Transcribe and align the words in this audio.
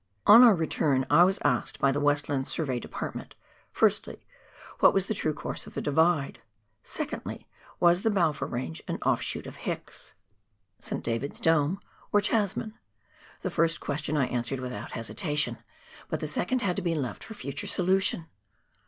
On 0.25 0.41
our 0.43 0.55
return 0.55 1.05
I 1.11 1.23
was 1.25 1.37
asked 1.45 1.77
by 1.77 1.91
the 1.91 1.99
Westland 1.99 2.47
Survey 2.47 2.79
Depart 2.79 3.13
ment— 3.13 3.35
firstly, 3.71 4.25
what 4.79 4.95
was 4.95 5.05
the 5.05 5.13
true 5.13 5.31
course 5.35 5.67
of 5.67 5.75
the 5.75 5.79
Divide? 5.79 6.41
Secondly, 6.81 7.47
was 7.79 8.01
the 8.01 8.09
Balfour 8.09 8.47
Range 8.47 8.81
an 8.87 8.97
olfshoot 9.01 9.45
of 9.45 9.57
Hicks 9.57 10.15
(St. 10.79 11.05
152 11.05 11.05
PIONEER 11.05 11.05
WOEK 11.05 11.05
IN 11.05 11.05
THE 11.05 11.05
ALPS 11.05 11.05
OF 11.05 11.05
NEW 11.05 11.05
ZEALAND. 11.05 11.21
David's 11.21 11.39
Dome) 11.39 11.81
or 12.11 12.21
Tasman? 12.21 12.79
The 13.41 13.49
first 13.51 13.79
question 13.79 14.17
I 14.17 14.25
answered 14.25 14.59
without 14.59 14.91
hesitation, 14.93 15.57
but 16.09 16.19
the 16.19 16.27
second 16.27 16.61
had 16.63 16.75
to 16.77 16.81
be 16.81 16.95
left 16.95 17.23
for 17.23 17.35
future 17.35 17.67
solution. 17.67 18.25